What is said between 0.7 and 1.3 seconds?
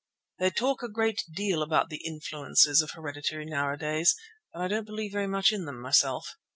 a great